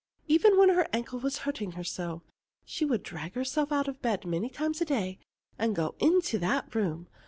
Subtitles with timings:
[0.27, 2.23] Even when her ankle was hurting her so,
[2.65, 5.19] she would drag herself out of bed many times a day
[5.59, 7.07] to go into that room.